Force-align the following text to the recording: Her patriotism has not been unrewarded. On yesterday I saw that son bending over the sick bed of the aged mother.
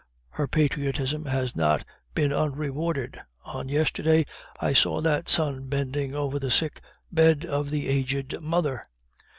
Her 0.29 0.47
patriotism 0.47 1.25
has 1.27 1.55
not 1.55 1.85
been 2.15 2.33
unrewarded. 2.33 3.19
On 3.45 3.69
yesterday 3.69 4.25
I 4.59 4.73
saw 4.73 4.99
that 4.99 5.29
son 5.29 5.67
bending 5.67 6.15
over 6.15 6.39
the 6.39 6.49
sick 6.49 6.81
bed 7.11 7.45
of 7.45 7.69
the 7.69 7.87
aged 7.87 8.41
mother. 8.41 8.81